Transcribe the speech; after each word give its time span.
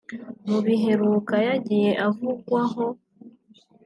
Mu 0.49 0.59
biheruka 0.65 1.35
yagiye 1.47 1.91
avugwaho 2.07 2.85